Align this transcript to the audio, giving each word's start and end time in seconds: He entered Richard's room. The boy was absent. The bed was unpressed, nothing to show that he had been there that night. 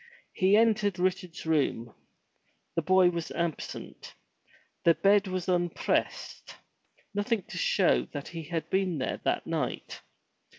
He 0.33 0.57
entered 0.57 0.97
Richard's 0.97 1.45
room. 1.45 1.93
The 2.75 2.81
boy 2.81 3.11
was 3.11 3.29
absent. 3.29 4.15
The 4.83 4.95
bed 4.95 5.27
was 5.27 5.47
unpressed, 5.47 6.55
nothing 7.13 7.43
to 7.43 7.57
show 7.59 8.05
that 8.05 8.29
he 8.29 8.41
had 8.45 8.67
been 8.71 8.97
there 8.97 9.21
that 9.23 9.45
night. 9.45 10.01